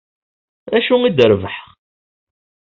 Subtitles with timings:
[0.71, 1.67] D acu i d-rebḥeɣ?